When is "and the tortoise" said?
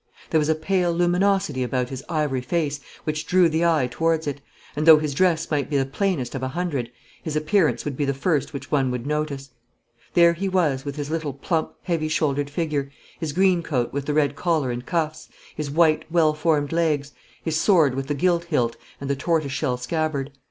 18.99-19.51